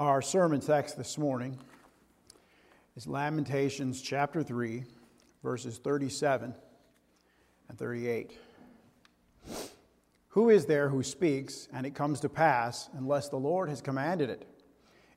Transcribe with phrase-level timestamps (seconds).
[0.00, 1.58] Our sermon text this morning
[2.96, 4.84] is Lamentations chapter 3,
[5.42, 6.54] verses 37
[7.68, 8.38] and 38.
[10.28, 14.30] Who is there who speaks, and it comes to pass, unless the Lord has commanded
[14.30, 14.46] it?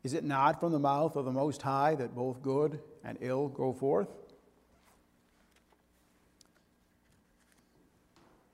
[0.03, 3.47] Is it not from the mouth of the Most High that both good and ill
[3.47, 4.09] go forth?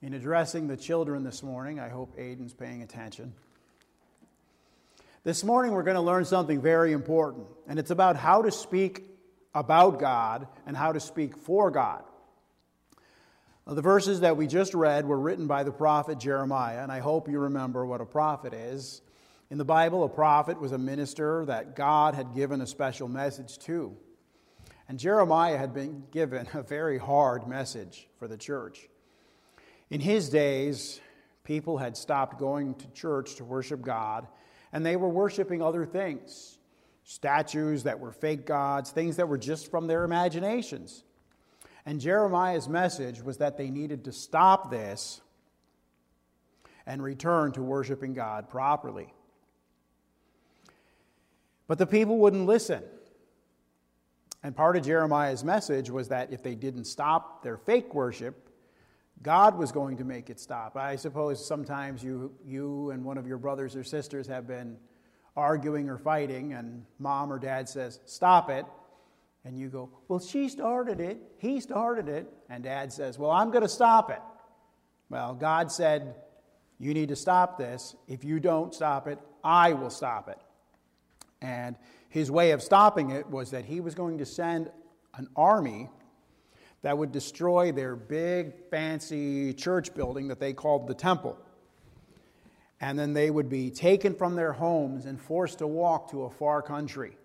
[0.04, 3.34] In addressing the children this morning, I hope Aiden's paying attention.
[5.30, 9.04] This morning, we're going to learn something very important, and it's about how to speak
[9.54, 12.02] about God and how to speak for God.
[13.68, 17.30] The verses that we just read were written by the prophet Jeremiah, and I hope
[17.30, 19.04] you remember what a prophet is.
[19.52, 23.60] In the Bible, a prophet was a minister that God had given a special message
[23.60, 23.96] to.
[24.88, 28.90] And Jeremiah had been given a very hard message for the church.
[29.92, 31.00] In his days,
[31.44, 34.26] people had stopped going to church to worship God
[34.72, 36.60] and they were worshiping other things
[37.10, 41.04] statues that were fake gods, things that were just from their imaginations.
[41.84, 45.22] And Jeremiah's message was that they needed to stop this
[46.86, 49.12] and return to worshiping God properly.
[51.68, 52.84] But the people wouldn't listen.
[54.44, 58.49] And part of Jeremiah's message was that if they didn't stop their fake worship,
[59.22, 60.78] God was going to make it stop.
[60.78, 64.78] I suppose sometimes you, you and one of your brothers or sisters have been
[65.36, 68.66] arguing or fighting, and mom or dad says, Stop it.
[69.44, 71.20] And you go, Well, she started it.
[71.38, 72.32] He started it.
[72.50, 74.22] And dad says, Well, I'm going to stop it.
[75.10, 76.16] Well, God said,
[76.78, 77.96] You need to stop this.
[78.08, 80.40] If you don't stop it, I will stop it.
[81.42, 81.76] And
[82.10, 84.70] his way of stopping it was that he was going to send
[85.16, 85.90] an army
[86.82, 91.38] that would destroy their big, fancy church building that they called the temple.
[92.82, 96.30] And then they would be taken from their homes and forced to walk to a
[96.30, 97.18] far country.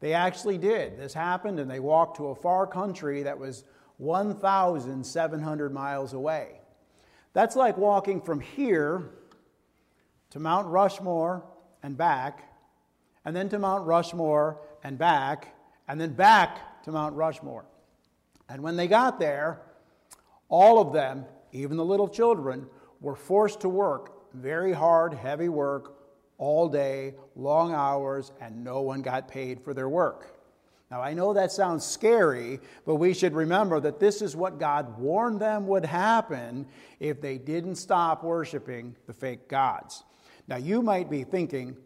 [0.00, 0.96] They actually did.
[0.96, 3.64] This happened, and they walked to a far country that was
[3.96, 6.60] 1,700 miles away.
[7.32, 9.10] That's like walking from here
[10.30, 11.44] to Mount Rushmore
[11.82, 12.44] and back,
[13.24, 15.56] and then to Mount Rushmore and back,
[15.88, 17.64] and then back to Mount Rushmore.
[18.48, 19.60] And when they got there,
[20.48, 22.66] all of them, even the little children,
[23.00, 25.94] were forced to work very hard, heavy work
[26.38, 30.34] all day, long hours, and no one got paid for their work.
[30.90, 34.98] Now, I know that sounds scary, but we should remember that this is what God
[34.98, 36.66] warned them would happen
[36.98, 40.04] if they didn't stop worshiping the fake gods.
[40.46, 41.76] Now, you might be thinking,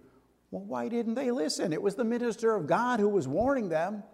[0.53, 1.73] well, why didn't they listen?
[1.73, 4.05] It was the minister of God who was warning them.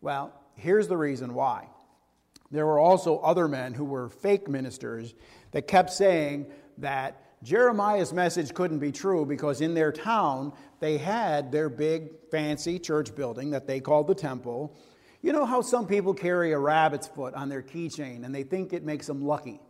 [0.00, 1.68] Well, here's the reason why.
[2.50, 5.14] There were also other men who were fake ministers
[5.52, 6.46] that kept saying
[6.78, 12.78] that Jeremiah's message couldn't be true because in their town they had their big fancy
[12.78, 14.76] church building that they called the temple.
[15.22, 18.72] You know how some people carry a rabbit's foot on their keychain and they think
[18.72, 19.60] it makes them lucky?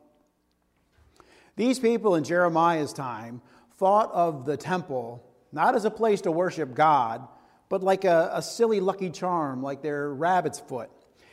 [1.57, 3.43] These people in Jeremiah's time
[3.77, 7.29] thought of the temple not as a place to worship God,
[7.73, 10.91] but like a, a silly lucky charm, like their rabbit's foot.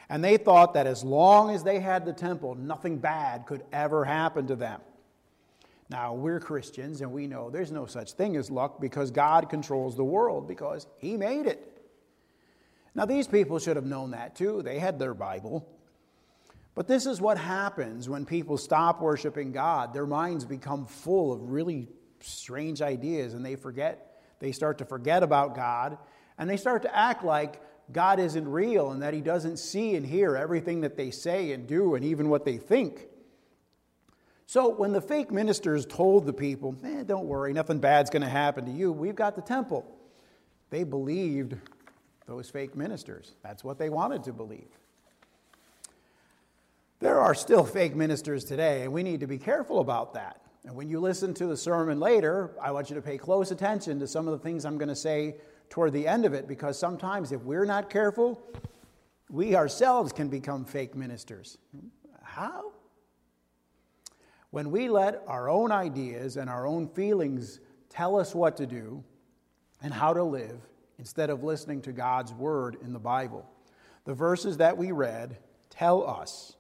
[0.07, 4.05] And they thought that as long as they had the temple, nothing bad could ever
[4.05, 4.79] happen to them.
[5.89, 9.97] Now, we're Christians and we know there's no such thing as luck because God controls
[9.97, 11.61] the world because He made it.
[12.95, 14.61] Now, these people should have known that too.
[14.61, 15.67] They had their Bible.
[16.73, 19.93] But this is what happens when people stop worshiping God.
[19.93, 21.89] Their minds become full of really
[22.21, 25.97] strange ideas and they forget, they start to forget about God
[26.39, 27.61] and they start to act like
[27.91, 31.67] God isn't real and that He doesn't see and hear everything that they say and
[31.67, 33.07] do and even what they think.
[34.47, 38.29] So when the fake ministers told the people, eh, don't worry, nothing bad's going to
[38.29, 39.85] happen to you, we've got the temple,
[40.71, 41.55] they believed
[42.25, 43.33] those fake ministers.
[43.43, 44.69] That's what they wanted to believe.
[46.99, 50.41] There are still fake ministers today, and we need to be careful about that.
[50.65, 53.99] And when you listen to the sermon later, I want you to pay close attention
[53.99, 55.35] to some of the things I'm going to say
[55.69, 58.41] toward the end of it because sometimes if we're not careful,
[59.29, 61.57] we ourselves can become fake ministers.
[62.23, 62.71] How?
[64.51, 69.03] When we let our own ideas and our own feelings tell us what to do
[69.81, 70.59] and how to live
[70.97, 73.49] instead of listening to God's word in the Bible.
[74.05, 75.37] The verses that we read
[75.69, 76.55] tell us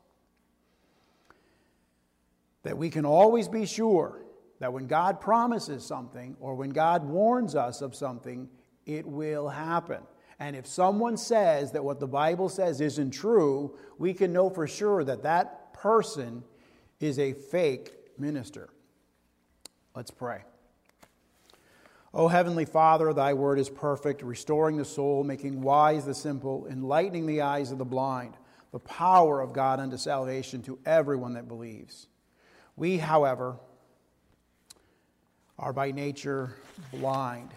[2.63, 4.21] that we can always be sure
[4.59, 8.49] that when God promises something or when God warns us of something,
[8.97, 10.01] it will happen.
[10.39, 14.67] And if someone says that what the Bible says isn't true, we can know for
[14.67, 16.43] sure that that person
[16.99, 18.69] is a fake minister.
[19.95, 20.43] Let's pray.
[22.13, 27.27] O Heavenly Father, thy word is perfect, restoring the soul, making wise the simple, enlightening
[27.27, 28.35] the eyes of the blind,
[28.71, 32.07] the power of God unto salvation to everyone that believes.
[32.75, 33.57] We, however,
[35.59, 36.55] are by nature
[36.91, 37.51] blind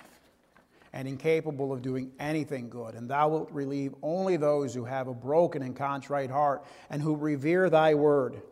[0.93, 5.15] and incapable of doing anything good, and thou wilt relieve only those who have a
[5.15, 8.43] broken and contrite heart and who revere thy word.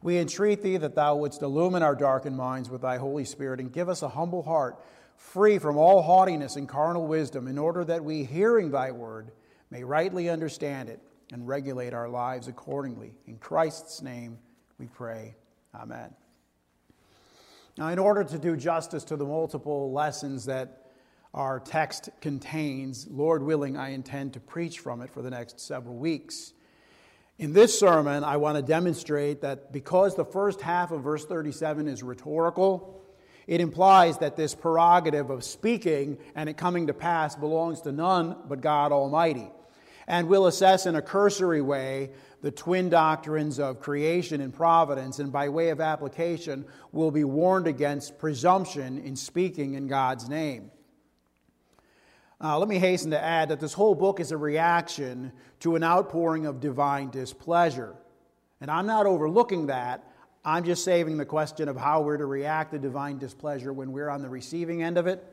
[0.00, 3.72] We entreat thee that thou wouldst illumine our darkened minds with thy Holy Spirit and
[3.72, 4.80] give us a humble heart,
[5.16, 9.32] free from all haughtiness and carnal wisdom, in order that we, hearing thy word,
[9.70, 11.00] may rightly understand it
[11.32, 13.12] and regulate our lives accordingly.
[13.26, 14.38] In Christ's name
[14.78, 15.34] we pray.
[15.74, 16.14] Amen.
[17.76, 20.87] Now, in order to do justice to the multiple lessons that
[21.34, 25.96] our text contains, Lord willing, I intend to preach from it for the next several
[25.96, 26.52] weeks.
[27.38, 31.86] In this sermon, I want to demonstrate that because the first half of verse 37
[31.86, 33.04] is rhetorical,
[33.46, 38.36] it implies that this prerogative of speaking and it coming to pass belongs to none
[38.48, 39.50] but God Almighty.
[40.06, 42.10] And we'll assess in a cursory way
[42.40, 47.66] the twin doctrines of creation and providence, and by way of application, we'll be warned
[47.66, 50.70] against presumption in speaking in God's name.
[52.40, 55.82] Uh, let me hasten to add that this whole book is a reaction to an
[55.82, 57.96] outpouring of divine displeasure.
[58.60, 60.04] And I'm not overlooking that.
[60.44, 64.08] I'm just saving the question of how we're to react to divine displeasure when we're
[64.08, 65.24] on the receiving end of it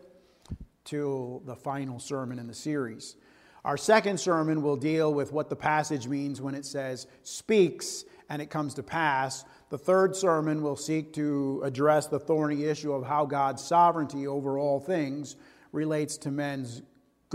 [0.85, 3.15] to the final sermon in the series.
[3.63, 8.41] Our second sermon will deal with what the passage means when it says speaks and
[8.41, 9.45] it comes to pass.
[9.69, 14.57] The third sermon will seek to address the thorny issue of how God's sovereignty over
[14.57, 15.35] all things
[15.71, 16.81] relates to men's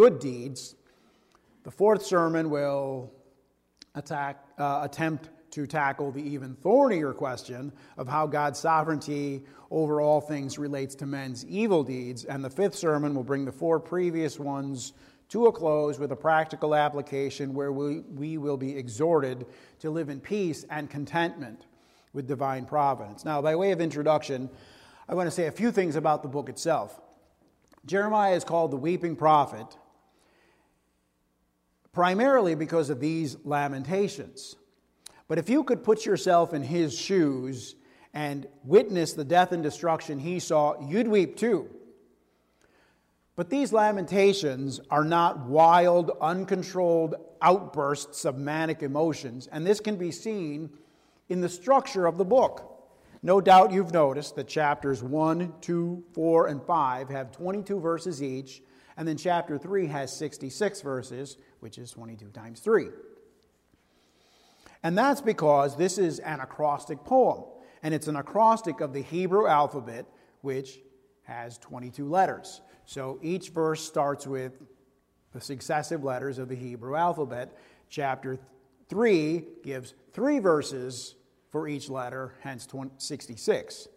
[0.00, 0.76] good deeds.
[1.62, 3.12] The fourth sermon will
[3.94, 10.22] attack, uh, attempt to tackle the even thornier question of how God's sovereignty over all
[10.22, 12.24] things relates to men's evil deeds.
[12.24, 14.94] And the fifth sermon will bring the four previous ones
[15.28, 19.44] to a close with a practical application where we, we will be exhorted
[19.80, 21.66] to live in peace and contentment
[22.14, 23.22] with divine providence.
[23.26, 24.48] Now, by way of introduction,
[25.10, 26.98] I want to say a few things about the book itself.
[27.84, 29.76] Jeremiah is called the weeping prophet
[32.00, 34.56] primarily because of these lamentations.
[35.28, 37.74] But if you could put yourself in his shoes
[38.14, 41.68] and witness the death and destruction he saw, you'd weep too.
[43.36, 50.10] But these lamentations are not wild, uncontrolled outbursts of manic emotions, and this can be
[50.10, 50.70] seen
[51.28, 52.82] in the structure of the book.
[53.22, 58.62] No doubt you've noticed that chapters 1, 2, 4, and 5 have 22 verses each,
[58.96, 62.88] and then chapter 3 has 66 verses, which is 22 times 3.
[64.82, 67.44] And that's because this is an acrostic poem,
[67.82, 70.06] and it's an acrostic of the Hebrew alphabet,
[70.40, 70.80] which
[71.24, 72.60] has 22 letters.
[72.86, 74.60] So each verse starts with
[75.32, 77.56] the successive letters of the Hebrew alphabet.
[77.88, 78.38] Chapter
[78.88, 81.14] 3 gives three verses
[81.50, 82.66] for each letter, hence
[82.98, 83.88] 66.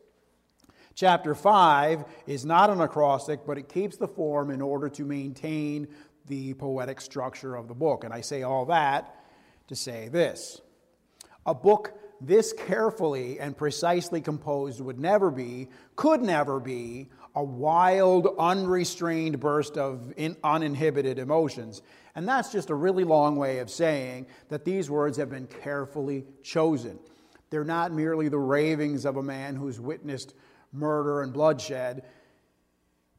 [0.95, 5.87] Chapter 5 is not an acrostic, but it keeps the form in order to maintain
[6.27, 8.03] the poetic structure of the book.
[8.03, 9.15] And I say all that
[9.67, 10.61] to say this
[11.45, 18.27] a book this carefully and precisely composed would never be, could never be, a wild,
[18.37, 21.81] unrestrained burst of uninhibited emotions.
[22.15, 26.25] And that's just a really long way of saying that these words have been carefully
[26.43, 26.99] chosen.
[27.49, 30.35] They're not merely the ravings of a man who's witnessed
[30.71, 32.03] murder and bloodshed.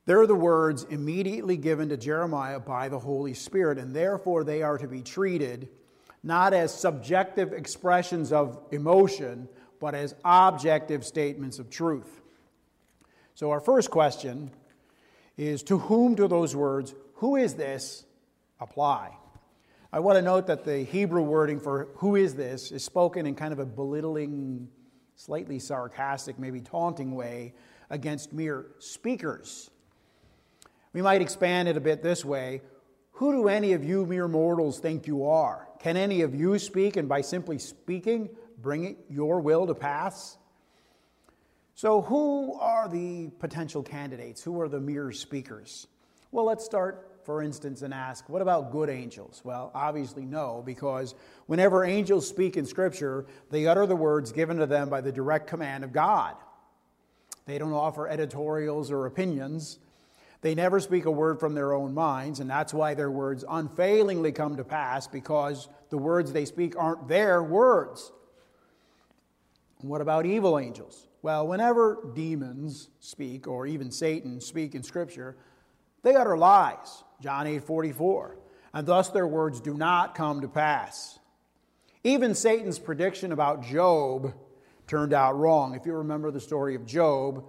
[0.06, 4.76] They're the words immediately given to Jeremiah by the Holy Spirit, and therefore they are
[4.76, 5.68] to be treated
[6.22, 9.48] not as subjective expressions of emotion,
[9.80, 12.22] but as objective statements of truth.
[13.34, 14.50] So, our first question
[15.36, 18.04] is To whom do those words, who is this,
[18.60, 19.16] apply?
[19.92, 23.34] I want to note that the Hebrew wording for who is this is spoken in
[23.34, 24.68] kind of a belittling,
[25.14, 27.54] slightly sarcastic, maybe taunting way
[27.90, 29.70] against mere speakers.
[30.94, 32.62] We might expand it a bit this way
[33.12, 35.68] Who do any of you mere mortals think you are?
[35.80, 38.30] Can any of you speak and by simply speaking
[38.62, 40.38] bring your will to pass?
[41.74, 44.42] So, who are the potential candidates?
[44.42, 45.88] Who are the mere speakers?
[46.30, 49.42] Well, let's start, for instance, and ask what about good angels?
[49.44, 54.66] Well, obviously, no, because whenever angels speak in Scripture, they utter the words given to
[54.66, 56.36] them by the direct command of God.
[57.46, 59.80] They don't offer editorials or opinions.
[60.44, 64.30] They never speak a word from their own minds, and that's why their words unfailingly
[64.30, 68.12] come to pass because the words they speak aren't their words.
[69.80, 71.08] What about evil angels?
[71.22, 75.34] Well, whenever demons speak, or even Satan speak in Scripture,
[76.02, 77.04] they utter lies.
[77.22, 78.36] John 8 44.
[78.74, 81.18] And thus their words do not come to pass.
[82.02, 84.34] Even Satan's prediction about Job
[84.86, 85.74] turned out wrong.
[85.74, 87.46] If you remember the story of Job,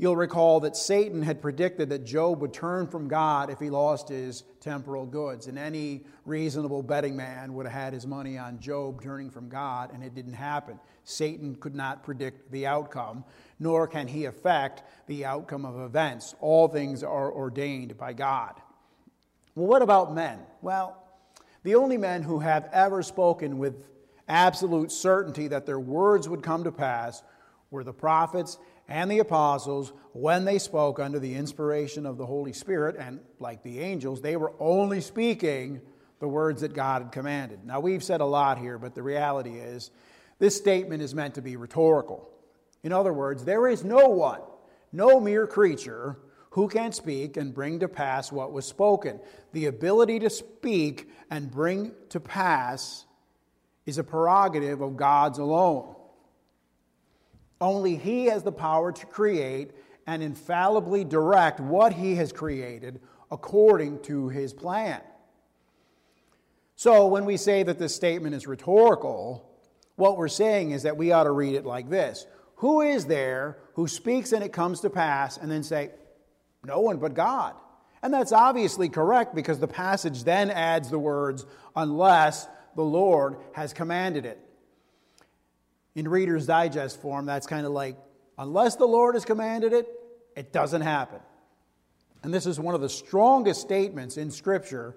[0.00, 4.08] You'll recall that Satan had predicted that Job would turn from God if he lost
[4.08, 5.46] his temporal goods.
[5.46, 9.92] And any reasonable betting man would have had his money on Job turning from God,
[9.92, 10.80] and it didn't happen.
[11.04, 13.26] Satan could not predict the outcome,
[13.58, 16.34] nor can he affect the outcome of events.
[16.40, 18.54] All things are ordained by God.
[19.54, 20.38] Well, what about men?
[20.62, 20.96] Well,
[21.62, 23.84] the only men who have ever spoken with
[24.28, 27.22] absolute certainty that their words would come to pass
[27.70, 28.56] were the prophets
[28.90, 33.62] and the apostles when they spoke under the inspiration of the Holy Spirit, and like
[33.62, 35.80] the angels, they were only speaking
[36.18, 37.64] the words that God had commanded.
[37.64, 39.92] Now, we've said a lot here, but the reality is
[40.40, 42.28] this statement is meant to be rhetorical.
[42.82, 44.40] In other words, there is no one,
[44.92, 46.18] no mere creature,
[46.50, 49.20] who can speak and bring to pass what was spoken.
[49.52, 53.06] The ability to speak and bring to pass
[53.86, 55.94] is a prerogative of God's alone.
[57.60, 59.72] Only He has the power to create
[60.06, 63.00] and infallibly direct what He has created
[63.30, 65.00] according to His plan.
[66.76, 69.46] So, when we say that this statement is rhetorical,
[69.96, 72.26] what we're saying is that we ought to read it like this
[72.56, 75.90] Who is there who speaks and it comes to pass, and then say,
[76.64, 77.54] No one but God?
[78.02, 81.44] And that's obviously correct because the passage then adds the words,
[81.76, 84.40] unless the Lord has commanded it
[85.94, 87.96] in Reader's Digest form, that's kind of like,
[88.38, 89.86] unless the Lord has commanded it,
[90.36, 91.20] it doesn't happen.
[92.22, 94.96] And this is one of the strongest statements in Scripture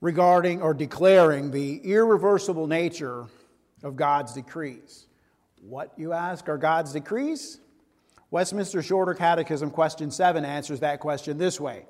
[0.00, 3.26] regarding or declaring the irreversible nature
[3.82, 5.06] of God's decrees.
[5.62, 7.60] What, you ask, are God's decrees?
[8.30, 11.86] Westminster Shorter Catechism, question 7, answers that question this way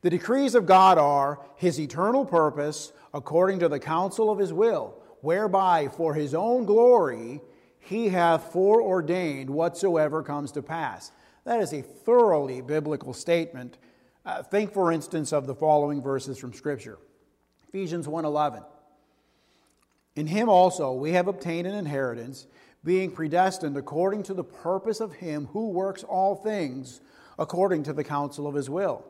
[0.00, 5.01] The decrees of God are His eternal purpose according to the counsel of His will
[5.22, 7.40] whereby for his own glory
[7.78, 11.10] he hath foreordained whatsoever comes to pass.
[11.44, 13.78] That is a thoroughly biblical statement.
[14.24, 16.98] Uh, think, for instance, of the following verses from Scripture
[17.68, 18.62] Ephesians 1:11.
[20.14, 22.46] In him also we have obtained an inheritance,
[22.84, 27.00] being predestined according to the purpose of him who works all things
[27.38, 29.04] according to the counsel of his will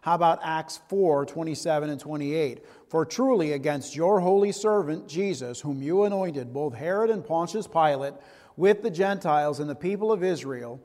[0.00, 2.64] how about Acts 4 27 and 28?
[2.88, 8.14] For truly against your holy servant Jesus, whom you anointed, both Herod and Pontius Pilate,
[8.56, 10.80] with the Gentiles and the people of Israel,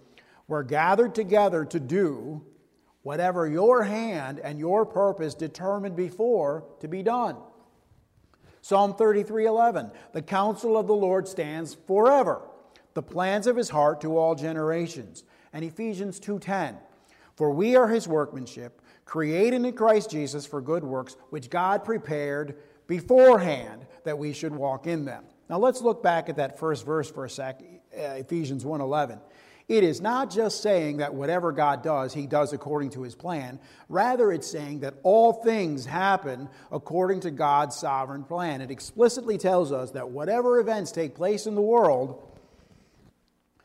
[0.48, 2.44] were gathered together to do
[3.04, 7.38] whatever your hand and your purpose determined before to be done.
[8.62, 9.92] Psalm 33 11.
[10.14, 12.42] The counsel of the Lord stands forever,
[12.94, 15.24] the plans of his heart to all generations.
[15.52, 16.78] And Ephesians 2:10.
[17.36, 22.58] For we are his workmanship created in Christ Jesus for good works, which God prepared
[22.88, 25.24] beforehand that we should walk in them.
[25.50, 27.62] Now let's look back at that first verse for a sec,
[27.96, 29.20] uh, Ephesians 1:11.
[29.70, 33.60] It is not just saying that whatever God does, he does according to his plan.
[33.88, 38.60] Rather, it's saying that all things happen according to God's sovereign plan.
[38.60, 42.22] It explicitly tells us that whatever events take place in the world,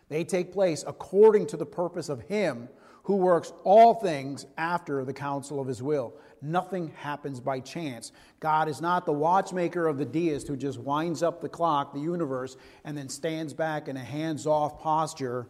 [0.09, 2.69] they take place according to the purpose of him
[3.09, 6.13] who works all things after the counsel of his will.
[6.43, 8.13] Nothing happens by chance.
[8.39, 12.01] God is not the watchmaker of the deist who just winds up the clock, the
[12.01, 15.47] universe, and then stands back in a hands off posture,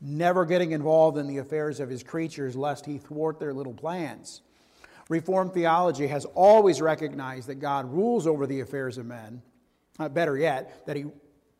[0.00, 4.40] never getting involved in the affairs of his creatures lest he thwart their little plans.
[5.08, 9.42] Reformed theology has always recognized that God rules over the affairs of men.
[9.98, 11.06] Uh, better yet, that he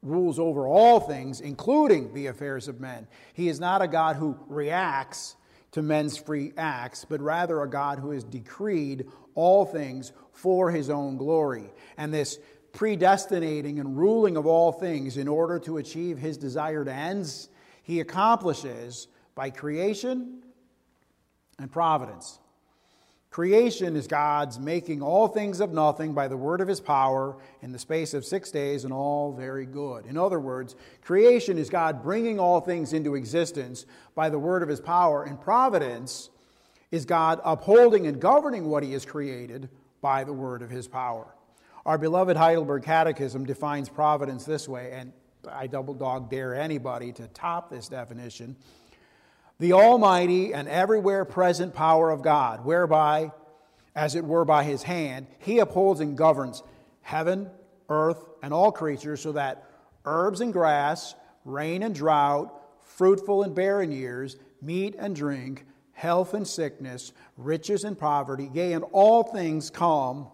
[0.03, 3.07] rules over all things, including the affairs of men.
[3.33, 5.37] He is not a God who reacts
[5.73, 10.91] to men's free acts, but rather a God who has decreed all things for his
[10.91, 11.73] own glory.
[11.97, 12.39] And this
[12.73, 17.49] predestinating and ruling of all things in order to achieve his desired ends,
[17.83, 20.43] he accomplishes by creation
[21.59, 22.39] and providence.
[23.33, 27.73] Creation is God's making all things of nothing by the word of his power in
[27.73, 30.05] the space of six days, and all very good.
[30.05, 34.69] In other words, creation is God bringing all things into existence by the word of
[34.69, 36.29] his power, and providence
[36.91, 39.71] is God upholding and governing what he has created
[40.03, 41.35] by the word of his power.
[41.87, 45.11] Our beloved Heidelberg Catechism defines providence this way, and
[45.51, 48.57] I double dog dare anybody to top this definition
[49.59, 53.33] the almighty and everywhere present power of God, whereby,
[53.95, 56.63] as it were by his hand, he upholds and governs
[57.03, 57.51] heaven,
[57.89, 59.65] earth, and all creatures, so that
[60.05, 62.53] herbs and grass, rain and drought,
[62.85, 68.85] fruitful and barren years, meat and drink, health and sickness, riches and poverty, yea, and
[68.93, 70.27] all things come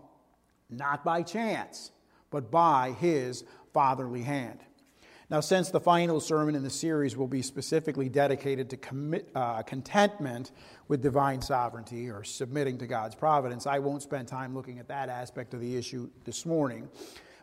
[0.70, 1.90] not by chance,
[2.30, 4.60] but by his fatherly hand.
[5.30, 9.60] Now, since the final sermon in the series will be specifically dedicated to commit, uh,
[9.60, 10.52] contentment
[10.88, 15.10] with divine sovereignty or submitting to God's providence, I won't spend time looking at that
[15.10, 16.88] aspect of the issue this morning,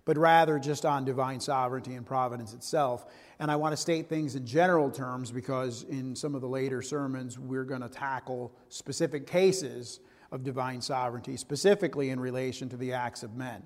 [0.03, 3.05] but rather just on divine sovereignty and providence itself.
[3.37, 6.81] And I want to state things in general terms because in some of the later
[6.81, 9.99] sermons, we're going to tackle specific cases
[10.31, 13.61] of divine sovereignty, specifically in relation to the acts of men.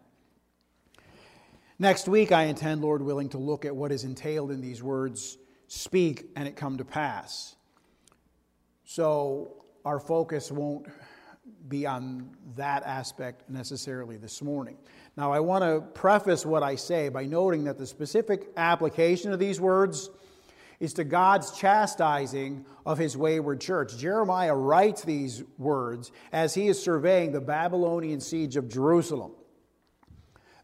[1.82, 5.38] Next week, I intend, Lord willing, to look at what is entailed in these words
[5.68, 7.56] speak and it come to pass.
[8.84, 10.88] So our focus won't
[11.70, 14.76] be on that aspect necessarily this morning.
[15.16, 19.40] Now, I want to preface what I say by noting that the specific application of
[19.40, 20.10] these words
[20.82, 23.98] is to God's chastising of his wayward church.
[23.98, 29.32] Jeremiah writes these words as he is surveying the Babylonian siege of Jerusalem.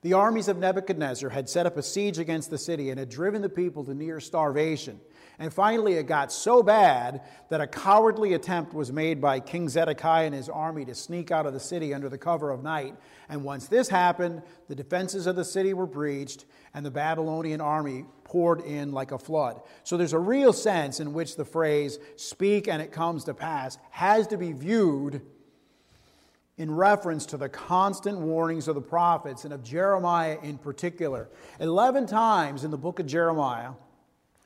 [0.05, 3.41] The armies of Nebuchadnezzar had set up a siege against the city and had driven
[3.41, 4.99] the people to near starvation.
[5.39, 10.27] And finally, it got so bad that a cowardly attempt was made by King Zedekiah
[10.27, 12.93] and his army to sneak out of the city under the cover of night.
[13.29, 16.45] And once this happened, the defenses of the city were breached,
[16.75, 19.59] and the Babylonian army poured in like a flood.
[19.81, 23.79] So there's a real sense in which the phrase, speak and it comes to pass,
[23.89, 25.23] has to be viewed
[26.57, 31.29] in reference to the constant warnings of the prophets and of Jeremiah in particular.
[31.59, 33.71] 11 times in the book of Jeremiah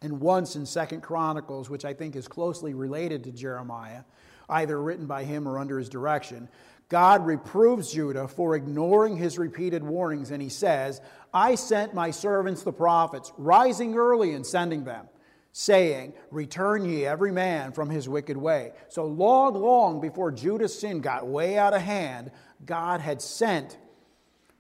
[0.02, 4.04] and once in Second Chronicles, which I think is closely related to Jeremiah,
[4.50, 6.50] either written by him or under his direction,
[6.88, 11.02] God reproves Judah for ignoring his repeated warnings and he says,
[11.32, 15.08] "I sent my servants the prophets, rising early and sending them."
[15.52, 18.72] Saying, Return ye every man from his wicked way.
[18.90, 22.32] So long, long before Judah's sin got way out of hand,
[22.66, 23.78] God had sent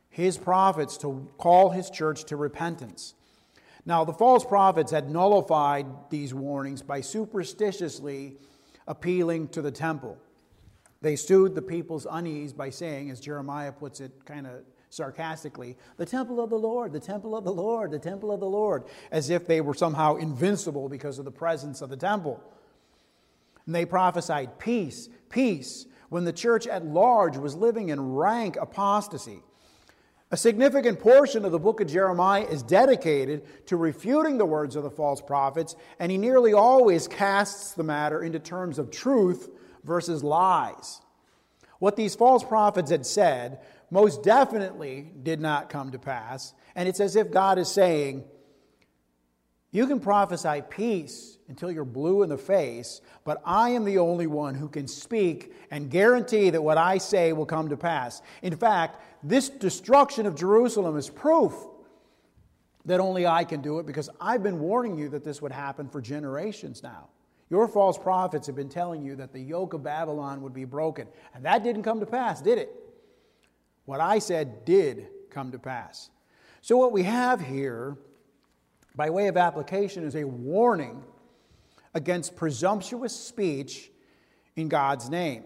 [0.09, 3.13] his prophets to call his church to repentance.
[3.85, 8.37] Now, the false prophets had nullified these warnings by superstitiously
[8.87, 10.17] appealing to the temple.
[11.01, 16.05] They soothed the people's unease by saying, as Jeremiah puts it kind of sarcastically, the
[16.05, 19.29] temple of the Lord, the temple of the Lord, the temple of the Lord, as
[19.29, 22.41] if they were somehow invincible because of the presence of the temple.
[23.65, 29.43] And they prophesied peace, peace, when the church at large was living in rank apostasy.
[30.31, 34.83] A significant portion of the book of Jeremiah is dedicated to refuting the words of
[34.83, 39.49] the false prophets, and he nearly always casts the matter into terms of truth
[39.83, 41.01] versus lies.
[41.79, 46.53] What these false prophets had said most definitely did not come to pass.
[46.75, 48.25] And it's as if God is saying,
[49.71, 54.27] You can prophesy peace until you're blue in the face, but I am the only
[54.27, 58.21] one who can speak and guarantee that what I say will come to pass.
[58.41, 61.53] In fact, this destruction of Jerusalem is proof
[62.85, 65.89] that only I can do it because I've been warning you that this would happen
[65.89, 67.09] for generations now.
[67.49, 71.07] Your false prophets have been telling you that the yoke of Babylon would be broken,
[71.33, 72.69] and that didn't come to pass, did it?
[73.85, 76.09] What I said did come to pass.
[76.61, 77.97] So, what we have here,
[78.95, 81.03] by way of application, is a warning
[81.95, 83.89] against presumptuous speech
[84.55, 85.45] in God's name.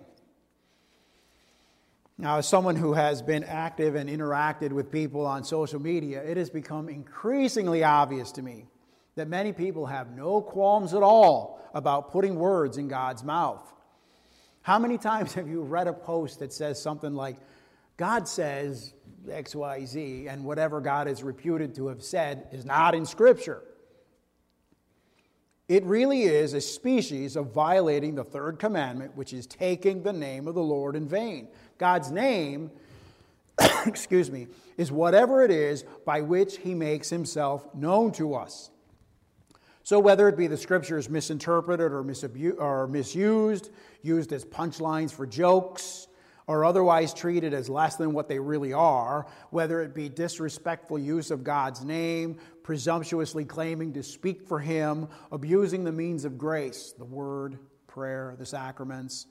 [2.17, 6.35] Now, as someone who has been active and interacted with people on social media, it
[6.35, 8.67] has become increasingly obvious to me
[9.15, 13.73] that many people have no qualms at all about putting words in God's mouth.
[14.61, 17.37] How many times have you read a post that says something like,
[17.97, 18.93] God says
[19.27, 23.61] XYZ, and whatever God is reputed to have said is not in Scripture.
[25.67, 30.47] It really is a species of violating the third commandment, which is taking the name
[30.47, 31.47] of the Lord in vain.
[31.77, 32.69] God's name,
[33.85, 34.47] excuse me,
[34.77, 38.71] is whatever it is by which he makes himself known to us.
[39.83, 43.69] So, whether it be the scriptures misinterpreted or, misabu- or misused,
[44.01, 46.07] used as punchlines for jokes,
[46.47, 51.31] or otherwise treated as less than what they really are, whether it be disrespectful use
[51.31, 57.05] of God's name, presumptuously claiming to speak for Him, abusing the means of grace, the
[57.05, 59.27] word, prayer, the sacraments.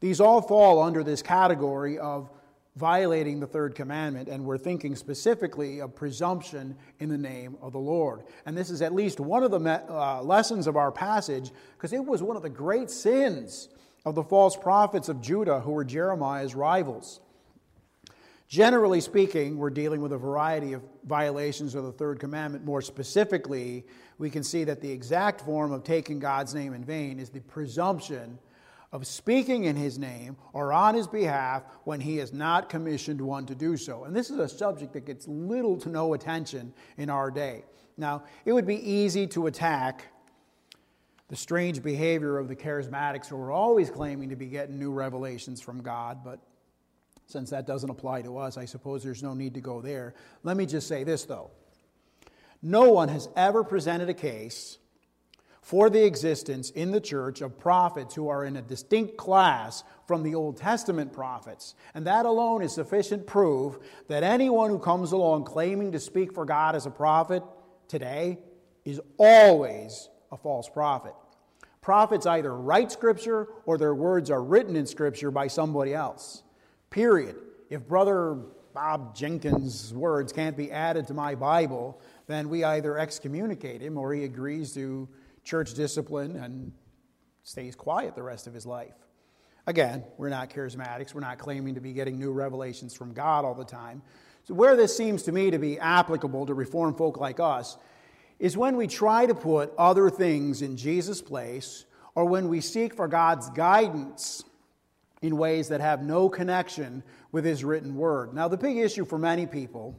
[0.00, 2.30] These all fall under this category of
[2.76, 7.78] violating the third commandment, and we're thinking specifically of presumption in the name of the
[7.78, 8.22] Lord.
[8.46, 12.04] And this is at least one of the uh, lessons of our passage, because it
[12.04, 13.68] was one of the great sins
[14.04, 17.20] of the false prophets of Judah who were Jeremiah's rivals.
[18.48, 22.64] Generally speaking, we're dealing with a variety of violations of the third commandment.
[22.64, 23.86] More specifically,
[24.18, 27.40] we can see that the exact form of taking God's name in vain is the
[27.40, 28.38] presumption
[28.92, 33.46] of speaking in his name or on his behalf when he has not commissioned one
[33.46, 34.04] to do so.
[34.04, 37.64] And this is a subject that gets little to no attention in our day.
[37.96, 40.06] Now, it would be easy to attack
[41.28, 45.62] the strange behavior of the charismatics who are always claiming to be getting new revelations
[45.62, 46.40] from God, but
[47.26, 50.12] since that doesn't apply to us, I suppose there's no need to go there.
[50.42, 51.50] Let me just say this, though.
[52.60, 54.76] No one has ever presented a case
[55.62, 60.24] for the existence in the church of prophets who are in a distinct class from
[60.24, 61.76] the Old Testament prophets.
[61.94, 66.44] And that alone is sufficient proof that anyone who comes along claiming to speak for
[66.44, 67.44] God as a prophet
[67.86, 68.38] today
[68.84, 71.14] is always a false prophet.
[71.80, 76.42] Prophets either write Scripture or their words are written in Scripture by somebody else.
[76.90, 77.36] Period.
[77.70, 78.36] If Brother
[78.74, 84.12] Bob Jenkins' words can't be added to my Bible, then we either excommunicate him or
[84.12, 85.08] he agrees to
[85.44, 86.72] church discipline and
[87.42, 88.94] stays quiet the rest of his life.
[89.66, 91.14] Again, we're not charismatics.
[91.14, 94.02] We're not claiming to be getting new revelations from God all the time.
[94.44, 97.76] So, where this seems to me to be applicable to reform folk like us
[98.40, 101.84] is when we try to put other things in Jesus' place
[102.16, 104.42] or when we seek for God's guidance
[105.22, 108.34] in ways that have no connection with His written word.
[108.34, 109.96] Now, the big issue for many people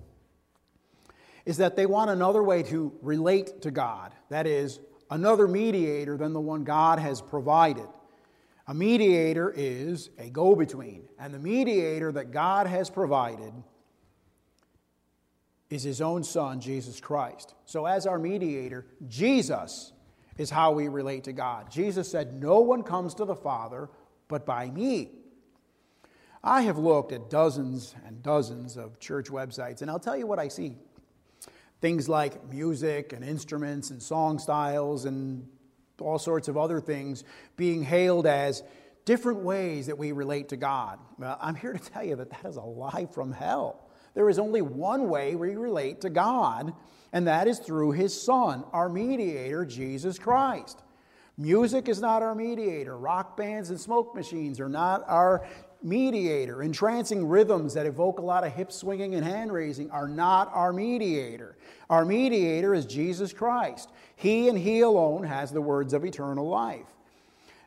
[1.45, 4.13] is that they want another way to relate to God.
[4.29, 4.79] That is,
[5.13, 7.88] another mediator than the one God has provided.
[8.67, 13.54] A mediator is a go between, and the mediator that God has provided
[15.69, 17.54] is His own Son, Jesus Christ.
[17.65, 19.93] So, as our mediator, Jesus
[20.38, 21.69] is how we relate to God.
[21.69, 23.89] Jesus said, No one comes to the Father
[24.28, 25.12] but by me.
[26.43, 30.39] I have looked at dozens and dozens of church websites, and I'll tell you what
[30.39, 30.78] I see.
[31.84, 35.46] Things like music and instruments and song styles and
[36.00, 37.26] all sorts of other things
[37.58, 38.63] being hailed as
[39.04, 40.98] different ways that we relate to God.
[41.19, 43.89] Well, I'm here to tell you that that is a lie from hell.
[44.13, 46.74] There is only one way we relate to God,
[47.12, 50.82] and that is through His Son, our mediator, Jesus Christ.
[51.38, 52.98] Music is not our mediator.
[52.98, 55.46] Rock bands and smoke machines are not our
[55.84, 56.62] mediator.
[56.62, 60.74] Entrancing rhythms that evoke a lot of hip swinging and hand raising are not our
[60.74, 61.56] mediator.
[61.89, 63.89] Our mediator is Jesus Christ.
[64.15, 66.88] He and He alone has the words of eternal life.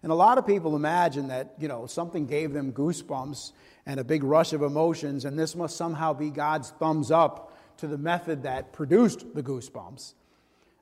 [0.03, 3.53] And a lot of people imagine that, you know, something gave them goosebumps
[3.87, 7.87] and a big rush of emotions, and this must somehow be God's thumbs up to
[7.87, 10.15] the method that produced the goosebumps.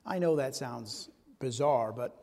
[0.05, 2.15] I know that sounds bizarre, but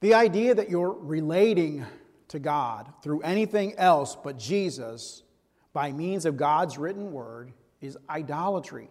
[0.00, 1.84] the idea that you're relating
[2.28, 5.22] to God through anything else but Jesus
[5.72, 8.88] by means of God's written word is idolatry.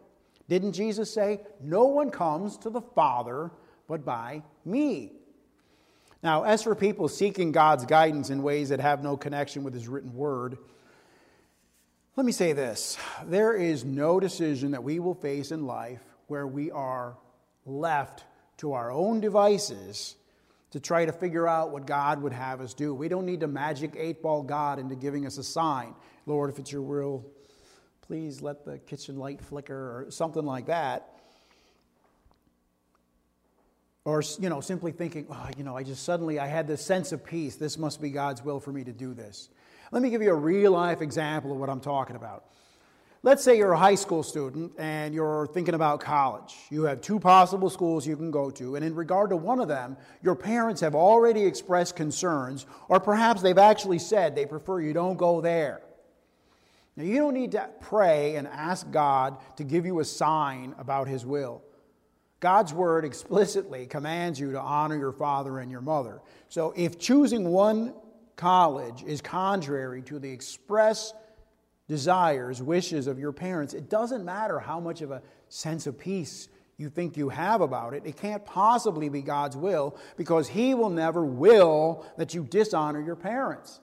[0.47, 3.51] Didn't Jesus say, No one comes to the Father
[3.87, 5.13] but by me?
[6.21, 9.87] Now, as for people seeking God's guidance in ways that have no connection with His
[9.87, 10.57] written word,
[12.15, 16.47] let me say this there is no decision that we will face in life where
[16.47, 17.17] we are
[17.65, 18.23] left
[18.57, 20.15] to our own devices
[20.75, 22.93] to try to figure out what God would have us do.
[22.93, 25.95] We don't need to magic eight ball God into giving us a sign.
[26.25, 27.25] Lord, if it's your will,
[28.01, 31.07] please let the kitchen light flicker or something like that.
[34.03, 37.13] Or, you know, simply thinking, oh, you know, I just suddenly, I had this sense
[37.13, 37.55] of peace.
[37.55, 39.47] This must be God's will for me to do this.
[39.93, 42.47] Let me give you a real life example of what I'm talking about.
[43.25, 46.55] Let's say you're a high school student and you're thinking about college.
[46.69, 49.67] You have two possible schools you can go to, and in regard to one of
[49.67, 54.93] them, your parents have already expressed concerns, or perhaps they've actually said they prefer you
[54.93, 55.81] don't go there.
[56.95, 61.07] Now, you don't need to pray and ask God to give you a sign about
[61.07, 61.63] His will.
[62.41, 66.21] God's word explicitly commands you to honor your father and your mother.
[66.47, 67.95] So, if choosing one
[68.35, 71.11] college is contrary to the express
[71.87, 76.47] desires, wishes of your parents, it doesn't matter how much of a sense of peace
[76.77, 78.03] you think you have about it.
[78.05, 83.15] It can't possibly be God's will because He will never will that you dishonor your
[83.15, 83.79] parents.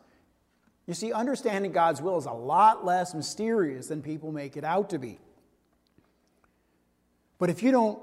[0.86, 4.90] You see, understanding God's will is a lot less mysterious than people make it out
[4.90, 5.18] to be.
[7.38, 7.98] But if you don't,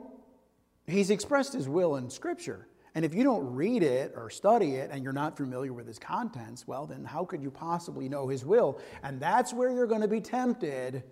[0.88, 2.68] He's expressed His will in Scripture.
[3.00, 5.98] And if you don't read it or study it and you're not familiar with its
[5.98, 8.82] contents, well, then how could you possibly know his will?
[9.04, 11.04] And that's where you're going to be tempted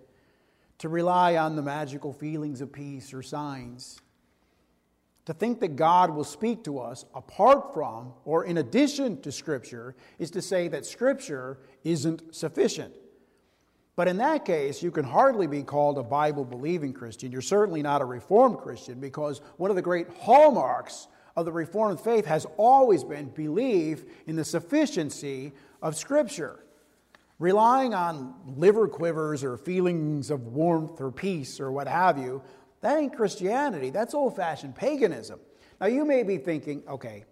[0.80, 4.02] to rely on the magical feelings of peace or signs.
[5.24, 9.96] To think that God will speak to us apart from or in addition to Scripture
[10.18, 12.92] is to say that Scripture isn't sufficient.
[13.96, 17.32] But in that case, you can hardly be called a Bible believing Christian.
[17.32, 22.00] You're certainly not a Reformed Christian because one of the great hallmarks of the Reformed
[22.00, 26.58] faith has always been belief in the sufficiency of Scripture.
[27.38, 32.42] Relying on liver quivers or feelings of warmth or peace or what have you,
[32.80, 33.90] that ain't Christianity.
[33.90, 35.38] That's old fashioned paganism.
[35.80, 37.24] Now, you may be thinking, okay,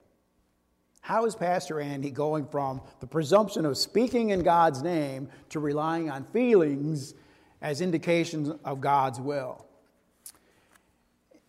[1.01, 6.11] how is Pastor Andy going from the presumption of speaking in God's name to relying
[6.11, 7.15] on feelings
[7.61, 9.66] as indications of God's will?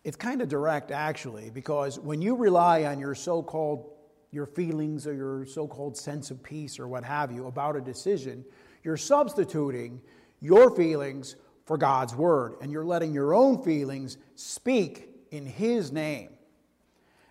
[0.04, 3.90] It's kind of direct, actually, because when you rely on your so called
[4.30, 7.80] your feelings or your so called sense of peace or what have you about a
[7.80, 8.44] decision,
[8.84, 10.00] you're substituting
[10.40, 16.30] your feelings for God's word, and you're letting your own feelings speak in His name.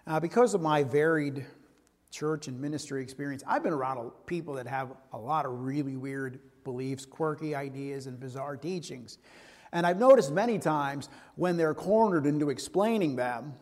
[0.05, 1.45] Now, because of my varied
[2.11, 6.39] church and ministry experience, I've been around people that have a lot of really weird
[6.63, 9.17] beliefs, quirky ideas, and bizarre teachings.
[9.77, 13.53] And I've noticed many times when they're cornered into explaining them,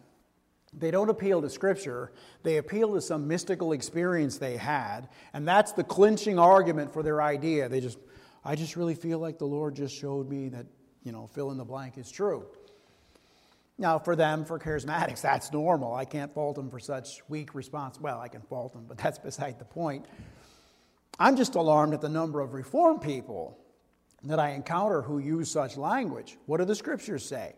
[0.72, 5.74] they don't appeal to Scripture, they appeal to some mystical experience they had, and that's
[5.74, 7.68] the clinching argument for their idea.
[7.68, 7.98] They just,
[8.46, 10.68] I just really feel like the Lord just showed me that,
[11.04, 12.46] you know, fill in the blank is true.
[13.78, 15.94] Now, for them, for charismatics, that's normal.
[15.94, 18.00] I can't fault them for such weak response.
[18.00, 20.06] Well, I can fault them, but that's beside the point.
[21.20, 23.60] I'm just alarmed at the number of reformed people
[24.30, 26.38] that I encounter who use such language.
[26.46, 27.56] What do the scriptures say?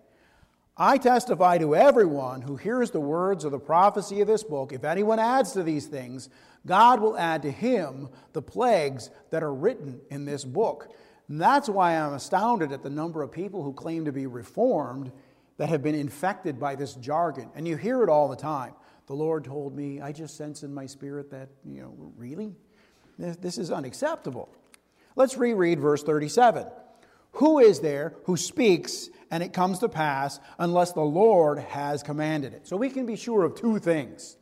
[0.75, 4.84] I testify to everyone who hears the words of the prophecy of this book if
[4.84, 6.30] anyone adds to these things,
[6.65, 10.93] God will add to him the plagues that are written in this book.
[11.30, 15.12] And that's why I'm astounded at the number of people who claim to be reformed
[15.58, 17.49] that have been infected by this jargon.
[17.56, 18.73] And you hear it all the time.
[19.08, 22.53] The Lord told me, I just sense in my spirit that, you know, really?
[23.17, 24.49] This is unacceptable.
[25.17, 26.67] Let's reread verse 37.
[27.34, 32.53] Who is there who speaks and it comes to pass unless the Lord has commanded
[32.53, 32.67] it?
[32.67, 34.38] So we can be sure of two things.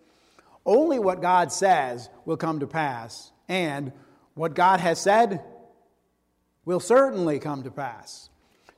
[0.65, 3.93] Only what God says will come to pass, and
[4.33, 5.41] what God has said
[6.65, 8.29] will certainly come to pass.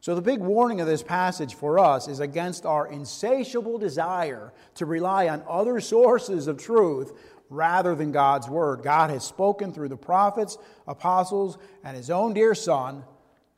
[0.02, 4.86] So, the big warning of this passage for us is against our insatiable desire to
[4.86, 7.14] rely on other sources of truth
[7.50, 8.84] rather than God's word.
[8.84, 10.58] God has spoken through the prophets,
[10.88, 13.04] apostles, and his own dear Son.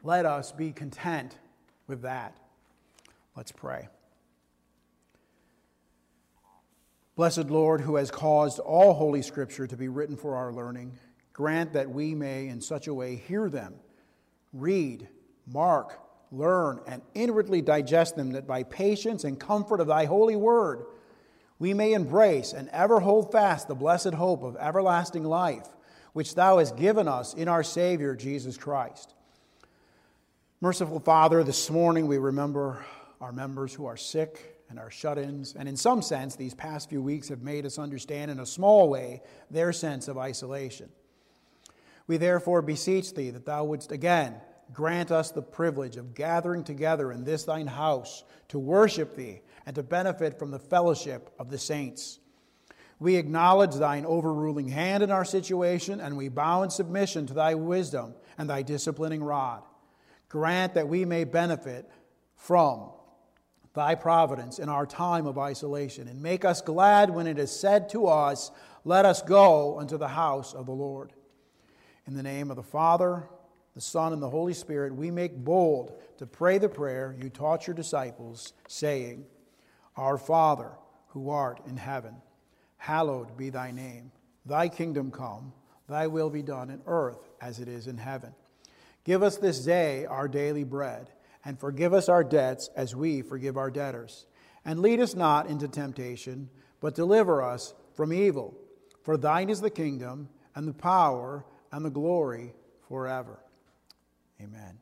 [0.04, 1.38] Let us be content
[1.88, 2.38] with that.
[3.36, 3.90] Let's pray.
[7.16, 10.98] Blessed Lord, who has caused all Holy Scripture to be written for our learning,
[11.34, 13.76] grant that we may in such a way hear them,
[14.54, 15.08] read,
[15.46, 16.00] mark,
[16.32, 20.86] learn, and inwardly digest them, that by patience and comfort of thy holy word
[21.60, 25.68] we may embrace and ever hold fast the blessed hope of everlasting life,
[26.14, 29.14] which thou hast given us in our Savior Jesus Christ.
[30.62, 32.84] Merciful Father, this morning we remember
[33.20, 36.90] our members who are sick and our shut ins, and in some sense, these past
[36.90, 40.90] few weeks have made us understand in a small way their sense of isolation.
[42.08, 44.36] We therefore beseech thee that thou wouldst again
[44.74, 49.76] grant us the privilege of gathering together in this thine house to worship thee and
[49.76, 52.18] to benefit from the fellowship of the saints.
[52.98, 57.54] We acknowledge thine overruling hand in our situation, and we bow in submission to thy
[57.54, 59.62] wisdom and thy disciplining rod.
[60.28, 61.88] Grant that we may benefit
[62.36, 62.90] from
[63.76, 67.90] thy providence in our time of isolation, and make us glad when it is said
[67.90, 68.50] to us,
[68.86, 71.14] Let us go unto the house of the Lord.
[72.08, 73.30] In the name of the Father,
[73.76, 77.68] the Son, and the Holy Spirit, we make bold to pray the prayer you taught
[77.68, 79.28] your disciples, saying,
[79.96, 80.72] Our Father,
[81.10, 82.16] who art in heaven,
[82.78, 84.12] hallowed be thy name.
[84.46, 85.54] Thy kingdom come,
[85.88, 88.34] thy will be done in earth as it is in heaven.
[89.04, 91.10] Give us this day our daily bread,
[91.44, 94.26] and forgive us our debts as we forgive our debtors.
[94.66, 96.50] And lead us not into temptation,
[96.80, 98.58] but deliver us from evil.
[99.04, 102.54] For thine is the kingdom, and the power, and the glory
[102.88, 103.40] forever.
[104.42, 104.80] Amen.